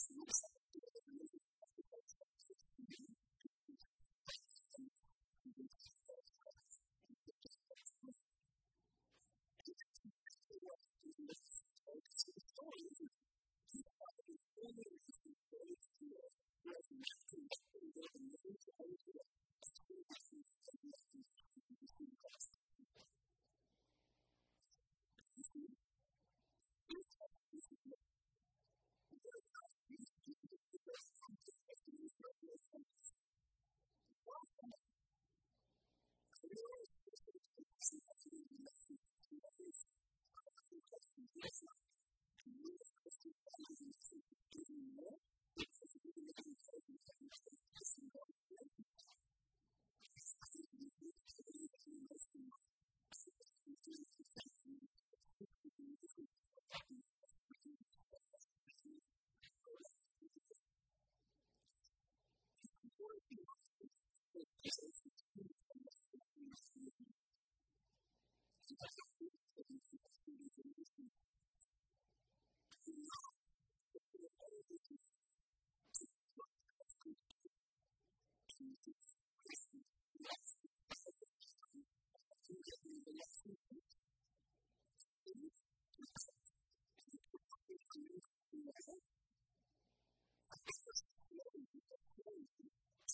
Thank 0.09 0.19
you. 0.31 0.56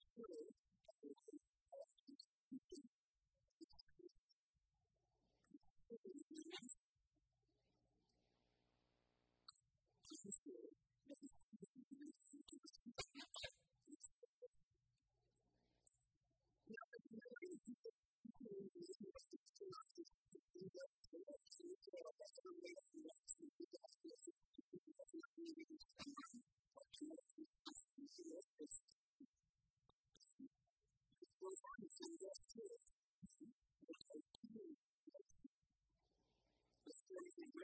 true 0.00 0.52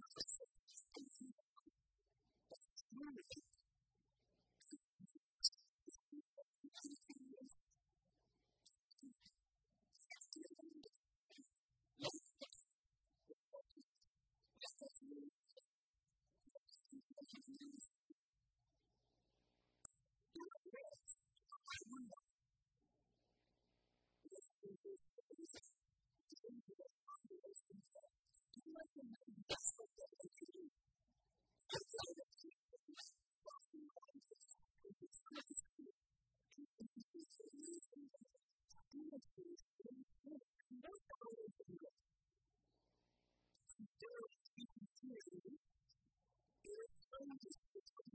Thank 0.00 0.22
you. 0.22 0.37